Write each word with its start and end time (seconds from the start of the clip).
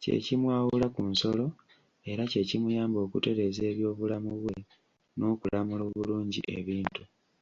Kye 0.00 0.14
kimwawula 0.24 0.86
ku 0.94 1.02
nsolo, 1.10 1.46
era 2.10 2.22
kye 2.30 2.42
kimuyamba 2.48 2.98
okutereeza 3.06 3.60
eby'obulamu 3.70 4.32
bwe, 4.40 4.56
n'okulamula 5.16 5.82
obulungi 5.90 6.40
ebintu. 6.58 7.02